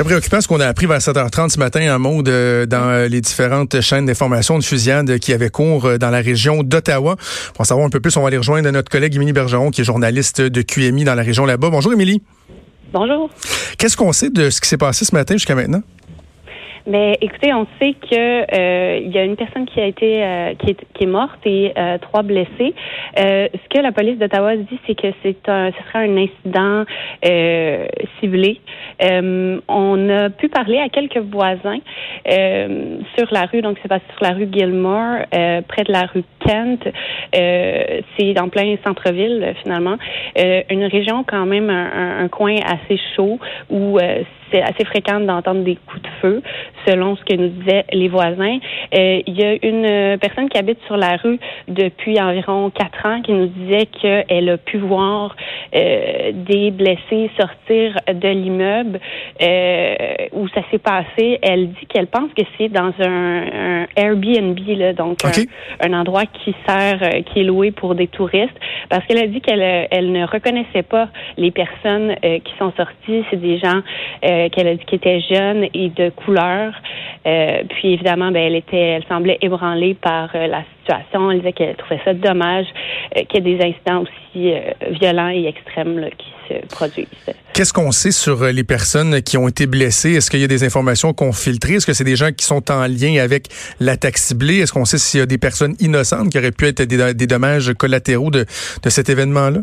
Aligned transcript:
Très 0.00 0.04
préoccupant 0.06 0.40
ce 0.40 0.48
qu'on 0.48 0.60
a 0.60 0.66
appris 0.66 0.86
vers 0.86 0.96
7h30 0.96 1.50
ce 1.50 1.58
matin 1.58 1.94
en 1.94 1.98
mode 1.98 2.26
euh, 2.30 2.64
dans 2.64 3.06
les 3.06 3.20
différentes 3.20 3.82
chaînes 3.82 4.06
d'information 4.06 4.58
de 4.58 4.64
fusillade 4.64 5.18
qui 5.18 5.34
avaient 5.34 5.50
cours 5.50 5.84
euh, 5.84 5.98
dans 5.98 6.08
la 6.08 6.22
région 6.22 6.62
d'Ottawa. 6.62 7.16
Pour 7.52 7.60
en 7.60 7.64
savoir 7.64 7.86
un 7.86 7.90
peu 7.90 8.00
plus, 8.00 8.16
on 8.16 8.22
va 8.22 8.28
aller 8.28 8.38
rejoindre 8.38 8.70
notre 8.70 8.90
collègue 8.90 9.14
Émilie 9.14 9.34
Bergeron 9.34 9.70
qui 9.70 9.82
est 9.82 9.84
journaliste 9.84 10.40
de 10.40 10.62
QMI 10.62 11.04
dans 11.04 11.14
la 11.14 11.22
région 11.22 11.44
là-bas. 11.44 11.68
Bonjour 11.68 11.92
Émilie. 11.92 12.22
Bonjour. 12.94 13.28
Qu'est-ce 13.76 13.98
qu'on 13.98 14.14
sait 14.14 14.30
de 14.30 14.48
ce 14.48 14.62
qui 14.62 14.70
s'est 14.70 14.78
passé 14.78 15.04
ce 15.04 15.14
matin 15.14 15.34
jusqu'à 15.34 15.54
maintenant? 15.54 15.82
Mais 16.86 17.18
écoutez, 17.20 17.52
on 17.52 17.66
sait 17.78 17.94
que 17.94 18.14
euh, 18.16 18.98
il 18.98 19.10
y 19.10 19.18
a 19.18 19.24
une 19.24 19.36
personne 19.36 19.66
qui 19.66 19.80
a 19.80 19.86
été 19.86 20.22
euh, 20.22 20.54
qui, 20.54 20.70
est, 20.70 20.84
qui 20.94 21.04
est 21.04 21.06
morte 21.06 21.40
et 21.44 21.72
euh, 21.76 21.98
trois 21.98 22.22
blessés. 22.22 22.74
Euh, 23.18 23.48
ce 23.52 23.68
que 23.68 23.82
la 23.82 23.92
police 23.92 24.18
d'Ottawa 24.18 24.56
dit, 24.56 24.78
c'est 24.86 24.94
que 24.94 25.08
c'est 25.22 25.48
un 25.48 25.70
ce 25.70 25.88
sera 25.88 26.00
un 26.00 26.16
incident 26.16 26.84
euh, 27.24 27.86
ciblé. 28.18 28.60
on 29.68 30.08
a 30.08 30.30
pu 30.30 30.48
parler 30.48 30.78
à 30.78 30.88
quelques 30.88 31.18
voisins 31.18 31.78
sur 32.26 33.28
la 33.30 33.46
rue, 33.46 33.62
donc 33.62 33.78
c'est 33.82 33.88
passé 33.88 34.04
sur 34.16 34.22
la 34.22 34.34
rue 34.34 34.48
Gilmore, 34.50 35.26
près 35.30 35.84
de 35.84 35.92
la 35.92 36.02
rue 36.02 36.24
Kent. 36.40 36.88
c'est 37.32 38.40
en 38.40 38.48
plein 38.48 38.76
centre-ville 38.84 39.54
finalement, 39.62 39.96
une 40.36 40.84
région 40.84 41.24
quand 41.24 41.46
même 41.46 41.70
un, 41.70 42.24
un 42.24 42.28
coin 42.28 42.56
assez 42.56 43.00
chaud 43.16 43.38
où 43.70 43.98
c'est 44.50 44.62
assez 44.62 44.84
fréquent 44.84 45.20
d'entendre 45.20 45.62
des 45.62 45.76
coups 45.76 46.02
de 46.02 46.08
feu, 46.20 46.42
selon 46.86 47.16
ce 47.16 47.24
que 47.24 47.34
nous 47.34 47.48
disaient 47.48 47.84
les 47.92 48.08
voisins. 48.08 48.58
Euh, 48.94 49.20
il 49.26 49.38
y 49.38 49.44
a 49.44 49.54
une 49.62 50.18
personne 50.18 50.48
qui 50.48 50.58
habite 50.58 50.78
sur 50.86 50.96
la 50.96 51.16
rue 51.16 51.38
depuis 51.68 52.20
environ 52.20 52.70
quatre 52.70 53.06
ans 53.06 53.20
qui 53.22 53.32
nous 53.32 53.46
disait 53.46 53.86
qu'elle 53.86 54.48
a 54.48 54.56
pu 54.56 54.78
voir 54.78 55.36
euh, 55.74 56.32
des 56.32 56.70
blessés 56.70 57.30
sortir 57.38 57.96
de 58.12 58.28
l'immeuble 58.28 59.00
euh, 59.42 59.94
où 60.32 60.48
ça 60.48 60.62
s'est 60.70 60.78
passé. 60.78 61.38
Elle 61.42 61.68
dit 61.68 61.86
qu'elle 61.88 62.06
pense 62.06 62.30
que 62.36 62.42
c'est 62.56 62.68
dans 62.68 62.92
un, 63.00 63.86
Airbnb, 63.96 64.58
là, 64.76 64.92
donc 64.92 65.18
un, 65.80 65.92
endroit 65.92 66.26
qui 66.26 66.54
sert, 66.66 67.00
qui 67.26 67.40
est 67.40 67.44
loué 67.44 67.70
pour 67.70 67.94
des 67.94 68.06
touristes, 68.06 68.58
parce 68.88 69.04
qu'elle 69.06 69.18
a 69.18 69.26
dit 69.26 69.40
qu'elle 69.40 69.60
elle 69.90 70.12
ne 70.12 70.24
reconnaissait 70.26 70.82
pas 70.82 71.08
les 71.36 71.50
personnes 71.50 72.14
qui 72.22 72.52
sont 72.58 72.72
sorties. 72.76 73.24
C'est 73.30 73.40
des 73.40 73.58
gens 73.58 73.82
euh, 74.24 74.48
qu'elle 74.50 74.68
a 74.68 74.74
dit 74.74 74.84
qu'elle 74.84 74.98
était 74.98 75.20
jeune 75.20 75.66
et 75.72 75.88
de 75.88 76.09
couleur. 76.10 76.72
Euh, 77.26 77.62
puis 77.68 77.92
évidemment, 77.94 78.30
ben, 78.30 78.42
elle 78.42 78.56
était, 78.56 78.76
elle 78.76 79.04
semblait 79.08 79.38
ébranlée 79.42 79.94
par 79.94 80.30
euh, 80.34 80.46
la 80.46 80.62
situation. 80.80 81.30
Elle 81.30 81.38
disait 81.38 81.52
qu'elle 81.52 81.76
trouvait 81.76 82.00
ça 82.04 82.14
dommage 82.14 82.66
qu'il 83.28 83.46
y 83.46 83.50
ait 83.50 83.56
des 83.56 83.64
incidents 83.64 84.02
aussi 84.02 84.54
violents 85.00 85.28
et 85.28 85.46
extrêmes 85.46 86.08
qui 86.16 86.32
se 86.48 86.66
produisent. 86.74 87.06
Qu'est-ce 87.52 87.72
qu'on 87.72 87.90
sait 87.90 88.12
sur 88.12 88.44
les 88.44 88.64
personnes 88.64 89.20
qui 89.22 89.36
ont 89.36 89.48
été 89.48 89.66
blessées? 89.66 90.14
Est-ce 90.14 90.30
qu'il 90.30 90.40
y 90.40 90.44
a 90.44 90.48
des 90.48 90.64
informations 90.64 91.12
qu'on 91.12 91.32
filtre? 91.32 91.70
Est-ce 91.70 91.86
que 91.86 91.92
c'est 91.92 92.04
des 92.04 92.16
gens 92.16 92.30
qui 92.32 92.44
sont 92.44 92.70
en 92.70 92.86
lien 92.86 93.22
avec 93.22 93.48
l'attaque 93.80 94.18
ciblée? 94.18 94.58
Est-ce 94.58 94.72
qu'on 94.72 94.84
sait 94.84 94.98
s'il 94.98 95.20
y 95.20 95.22
a 95.22 95.26
des 95.26 95.38
personnes 95.38 95.74
innocentes 95.80 96.30
qui 96.30 96.38
auraient 96.38 96.52
pu 96.52 96.66
être 96.66 96.82
des, 96.82 97.26
dommages 97.26 97.72
collatéraux 97.74 98.30
de 98.30 98.46
cet 98.88 99.08
événement-là? 99.08 99.60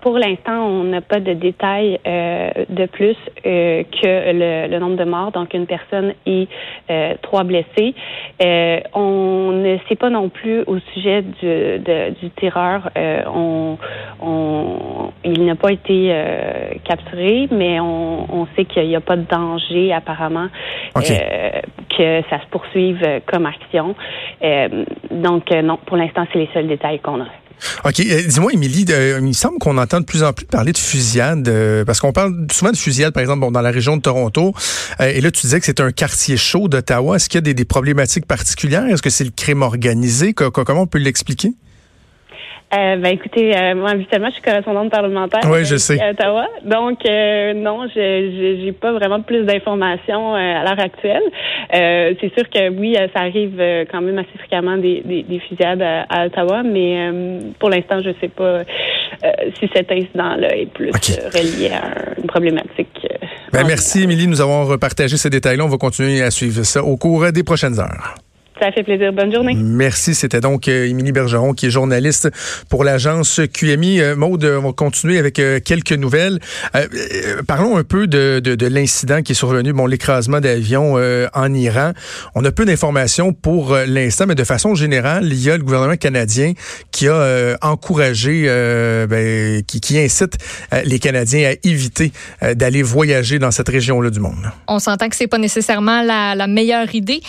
Pour 0.00 0.18
l'instant, 0.18 0.66
on 0.66 0.84
n'a 0.84 1.02
pas 1.02 1.20
de 1.20 1.34
détails 1.34 2.00
euh, 2.06 2.50
de 2.70 2.86
plus 2.86 3.16
euh, 3.44 3.82
que 3.82 4.68
le, 4.70 4.78
nombre 4.78 4.96
de 4.96 5.04
morts, 5.04 5.30
donc 5.30 5.52
une 5.52 5.66
personne 5.66 6.14
et 6.24 6.48
euh, 6.90 7.14
trois 7.20 7.44
blessés. 7.44 7.94
on 8.94 9.52
ne 9.52 9.76
sait 9.88 9.96
pas 9.96 10.08
non 10.08 10.30
plus 10.30 10.62
au 10.62 10.78
sujet 10.94 11.22
du, 11.22 11.78
du 12.20 12.30
terreur. 12.30 12.90
On, 12.96 13.76
on, 14.22 15.12
il 15.24 15.44
n'a 15.44 15.54
pas 15.54 15.72
été 15.72 16.14
capturé, 16.84 17.48
mais 17.50 17.78
on, 17.80 18.42
on 18.42 18.46
sait 18.56 18.64
qu'il 18.64 18.88
n'y 18.88 18.96
a 18.96 19.00
pas 19.00 19.16
de 19.16 19.26
danger 19.30 19.92
apparemment 19.92 20.48
que 20.94 22.22
ça 22.30 22.40
se 22.40 22.46
poursuive 22.50 23.06
comme 23.26 23.44
action. 23.44 23.94
donc 25.10 25.50
non, 25.50 25.78
pour 25.84 25.98
l'instant, 25.98 26.24
c'est 26.32 26.38
les 26.38 26.48
seuls 26.54 26.68
détails 26.68 27.00
qu'on 27.00 27.20
a. 27.20 27.39
OK. 27.84 28.00
Euh, 28.00 28.22
dis-moi, 28.26 28.52
Émilie, 28.52 28.84
il 28.88 29.22
me 29.22 29.32
semble 29.32 29.58
qu'on 29.58 29.78
entend 29.78 30.00
de 30.00 30.04
plus 30.04 30.22
en 30.22 30.32
plus 30.32 30.46
parler 30.46 30.72
de 30.72 30.78
fusillade, 30.78 31.48
euh, 31.48 31.84
parce 31.84 32.00
qu'on 32.00 32.12
parle 32.12 32.46
souvent 32.52 32.72
de 32.72 32.76
fusillade, 32.76 33.12
par 33.12 33.20
exemple, 33.20 33.50
dans 33.52 33.60
la 33.60 33.70
région 33.70 33.96
de 33.96 34.02
Toronto. 34.02 34.54
Euh, 35.00 35.12
et 35.14 35.20
là, 35.20 35.30
tu 35.30 35.42
disais 35.42 35.60
que 35.60 35.66
c'est 35.66 35.80
un 35.80 35.92
quartier 35.92 36.36
chaud 36.36 36.68
d'Ottawa. 36.68 37.16
Est-ce 37.16 37.28
qu'il 37.28 37.46
y 37.46 37.50
a 37.50 37.52
des, 37.52 37.64
problématiques 37.64 38.26
particulières? 38.26 38.86
Est-ce 38.86 39.02
que 39.02 39.10
c'est 39.10 39.24
le 39.24 39.30
crime 39.30 39.62
organisé? 39.62 40.32
comment 40.34 40.82
on 40.82 40.86
peut 40.86 40.98
l'expliquer? 40.98 41.54
Euh, 42.72 42.96
ben 42.98 43.08
écoutez, 43.14 43.56
euh, 43.56 43.74
moi 43.74 43.90
habituellement 43.90 44.28
je 44.28 44.34
suis 44.34 44.42
correspondante 44.42 44.92
parlementaire 44.92 45.40
oui, 45.50 45.64
je 45.64 45.74
sais. 45.74 46.00
à 46.00 46.10
Ottawa, 46.10 46.46
donc 46.62 47.00
euh, 47.04 47.52
non, 47.52 47.88
je 47.88 48.60
j'ai 48.62 48.70
pas 48.70 48.92
vraiment 48.92 49.20
plus 49.22 49.44
d'informations 49.44 50.36
à 50.36 50.62
l'heure 50.62 50.78
actuelle. 50.78 51.22
c'est 51.72 52.32
sûr 52.32 52.48
que 52.48 52.70
oui, 52.70 52.94
ça 53.12 53.22
arrive 53.22 53.60
quand 53.90 54.00
même 54.00 54.18
assez 54.18 54.38
fréquemment 54.38 54.76
des, 54.76 55.02
des, 55.04 55.40
fusillades 55.40 55.82
à, 55.82 56.26
Ottawa, 56.26 56.62
mais 56.62 57.10
pour 57.58 57.70
l'instant 57.70 58.00
je 58.04 58.10
sais 58.20 58.28
pas 58.28 58.60
si 59.58 59.68
cet 59.74 59.90
incident-là 59.90 60.54
est 60.54 60.72
plus 60.72 60.92
relié 61.34 61.70
à 61.72 62.20
une 62.20 62.28
problématique. 62.28 63.04
Ben, 63.52 63.66
merci 63.66 64.04
Émilie, 64.04 64.28
nous 64.28 64.40
avons 64.40 64.78
partagé 64.78 65.16
ces 65.16 65.28
détails-là. 65.28 65.64
On 65.64 65.68
va 65.68 65.76
continuer 65.76 66.22
à 66.22 66.30
suivre 66.30 66.62
ça 66.62 66.84
au 66.84 66.96
cours 66.96 67.32
des 67.32 67.42
prochaines 67.42 67.80
heures. 67.80 68.14
Ça 68.60 68.70
fait 68.72 68.82
plaisir. 68.82 69.10
Bonne 69.14 69.32
journée. 69.32 69.54
Merci. 69.54 70.14
C'était 70.14 70.42
donc 70.42 70.68
euh, 70.68 70.86
Émilie 70.86 71.12
Bergeron, 71.12 71.54
qui 71.54 71.66
est 71.66 71.70
journaliste 71.70 72.28
pour 72.68 72.84
l'agence 72.84 73.40
QMI. 73.54 74.02
Euh, 74.02 74.16
Maude, 74.16 74.44
on 74.44 74.66
va 74.66 74.72
continuer 74.74 75.18
avec 75.18 75.38
euh, 75.38 75.60
quelques 75.64 75.92
nouvelles. 75.92 76.40
parlons 77.46 77.78
un 77.78 77.84
peu 77.84 78.06
de, 78.06 78.38
de, 78.44 78.54
de 78.54 78.66
l'incident 78.66 79.22
qui 79.22 79.32
est 79.32 79.34
survenu, 79.34 79.72
bon, 79.72 79.86
l'écrasement 79.86 80.40
d'avion 80.40 80.96
en 81.32 81.54
Iran. 81.54 81.92
On 82.34 82.44
a 82.44 82.52
peu 82.52 82.66
d'informations 82.66 83.32
pour 83.32 83.76
l'instant, 83.86 84.26
mais 84.26 84.34
de 84.34 84.44
façon 84.44 84.74
générale, 84.74 85.24
il 85.24 85.42
y 85.42 85.50
a 85.50 85.56
le 85.56 85.62
gouvernement 85.62 85.96
canadien 85.96 86.52
qui 86.90 87.08
a 87.08 87.56
encouragé, 87.62 88.44
ben, 89.08 89.62
qui, 89.62 89.80
qui, 89.80 89.98
incite 89.98 90.36
les 90.84 90.98
Canadiens 90.98 91.52
à 91.52 91.68
éviter 91.68 92.12
d'aller 92.54 92.82
voyager 92.82 93.38
dans 93.38 93.50
cette 93.50 93.68
région-là 93.68 94.10
du 94.10 94.20
monde. 94.20 94.50
On 94.68 94.78
s'entend 94.78 95.08
que 95.08 95.16
c'est 95.16 95.26
pas 95.26 95.38
nécessairement 95.38 96.02
la, 96.02 96.34
la 96.34 96.46
meilleure 96.46 96.94
idée. 96.94 97.20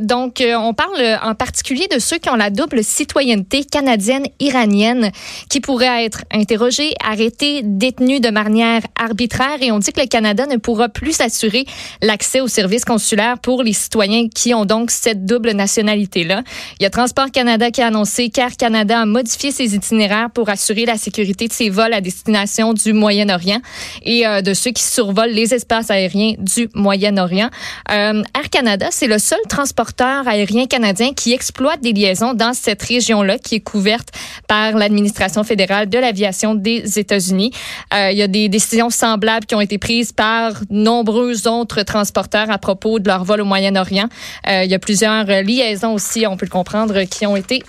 donc, 0.00 0.15
donc, 0.16 0.40
euh, 0.40 0.54
on 0.56 0.72
parle 0.72 1.18
en 1.22 1.34
particulier 1.34 1.88
de 1.92 1.98
ceux 1.98 2.16
qui 2.16 2.30
ont 2.30 2.36
la 2.36 2.48
double 2.48 2.82
citoyenneté 2.82 3.64
canadienne-iranienne, 3.64 5.10
qui 5.50 5.60
pourraient 5.60 6.06
être 6.06 6.24
interrogés, 6.32 6.94
arrêtés, 7.04 7.60
détenus 7.62 8.22
de 8.22 8.30
manière 8.30 8.80
arbitraire. 8.98 9.58
Et 9.60 9.72
on 9.72 9.78
dit 9.78 9.92
que 9.92 10.00
le 10.00 10.06
Canada 10.06 10.46
ne 10.46 10.56
pourra 10.56 10.88
plus 10.88 11.20
assurer 11.20 11.66
l'accès 12.00 12.40
aux 12.40 12.48
services 12.48 12.86
consulaires 12.86 13.38
pour 13.38 13.62
les 13.62 13.74
citoyens 13.74 14.28
qui 14.34 14.54
ont 14.54 14.64
donc 14.64 14.90
cette 14.90 15.26
double 15.26 15.50
nationalité-là. 15.50 16.42
Il 16.80 16.84
y 16.84 16.86
a 16.86 16.90
Transport 16.90 17.30
Canada 17.30 17.70
qui 17.70 17.82
a 17.82 17.88
annoncé 17.88 18.30
qu'Air 18.30 18.56
Canada 18.56 19.02
a 19.02 19.04
modifié 19.04 19.52
ses 19.52 19.74
itinéraires 19.74 20.30
pour 20.30 20.48
assurer 20.48 20.86
la 20.86 20.96
sécurité 20.96 21.46
de 21.46 21.52
ses 21.52 21.68
vols 21.68 21.92
à 21.92 22.00
destination 22.00 22.72
du 22.72 22.94
Moyen-Orient 22.94 23.60
et 24.02 24.26
euh, 24.26 24.40
de 24.40 24.54
ceux 24.54 24.70
qui 24.70 24.82
survolent 24.82 25.34
les 25.34 25.52
espaces 25.52 25.90
aériens 25.90 26.36
du 26.38 26.70
Moyen-Orient. 26.74 27.50
Euh, 27.90 28.22
Air 28.34 28.50
Canada, 28.50 28.88
c'est 28.90 29.08
le 29.08 29.18
seul 29.18 29.40
transporteur 29.48 30.05
aérien 30.26 30.66
canadien 30.66 31.12
qui 31.12 31.32
exploite 31.32 31.80
des 31.80 31.92
liaisons 31.92 32.34
dans 32.34 32.52
cette 32.52 32.82
région-là 32.82 33.38
qui 33.38 33.56
est 33.56 33.60
couverte 33.60 34.08
par 34.48 34.72
l'administration 34.72 35.44
fédérale 35.44 35.88
de 35.88 35.98
l'aviation 35.98 36.54
des 36.54 36.98
États-Unis. 36.98 37.52
Euh, 37.94 38.10
il 38.10 38.18
y 38.18 38.22
a 38.22 38.28
des 38.28 38.48
décisions 38.48 38.90
semblables 38.90 39.46
qui 39.46 39.54
ont 39.54 39.60
été 39.60 39.78
prises 39.78 40.12
par 40.12 40.52
nombreux 40.70 41.48
autres 41.48 41.82
transporteurs 41.82 42.50
à 42.50 42.58
propos 42.58 42.98
de 42.98 43.08
leur 43.08 43.24
vol 43.24 43.40
au 43.40 43.44
Moyen-Orient. 43.44 44.08
Euh, 44.48 44.64
il 44.64 44.70
y 44.70 44.74
a 44.74 44.78
plusieurs 44.78 45.26
liaisons 45.26 45.94
aussi, 45.94 46.26
on 46.26 46.36
peut 46.36 46.46
le 46.46 46.50
comprendre, 46.50 47.02
qui 47.04 47.26
ont 47.26 47.36
été 47.36 47.62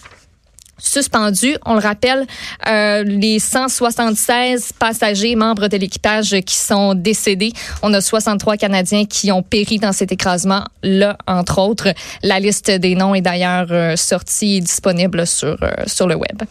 suspendu. 0.78 1.56
On 1.66 1.74
le 1.74 1.80
rappelle, 1.80 2.26
euh, 2.68 3.04
les 3.04 3.40
176 3.40 4.74
passagers 4.74 5.36
membres 5.36 5.68
de 5.68 5.78
l'équipage 5.78 6.36
qui 6.46 6.56
sont 6.56 6.94
décédés. 6.94 7.54
On 7.82 7.94
a 7.94 8.02
63 8.02 8.58
Canadiens 8.58 9.06
qui 9.06 9.32
ont 9.32 9.44
péri 9.44 9.80
dans 9.80 9.92
cet 9.92 10.12
écrasement-là, 10.12 11.18
entre 11.28 11.60
autres. 11.60 11.90
La 12.24 12.40
liste 12.40 12.72
des 12.72 12.96
noms 12.96 13.16
est 13.16 13.22
d'ailleurs 13.22 13.68
euh, 13.72 13.96
sortie 13.96 14.58
et 14.58 14.62
disponible 14.62 15.26
sur, 15.26 15.58
euh, 15.62 15.72
sur 15.86 16.08
le 16.08 16.16
web. 16.16 16.44